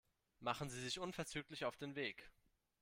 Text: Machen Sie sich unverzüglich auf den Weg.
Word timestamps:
Machen 0.39 0.67
Sie 0.71 0.81
sich 0.81 0.97
unverzüglich 0.99 1.63
auf 1.63 1.77
den 1.77 1.93
Weg. 1.95 2.31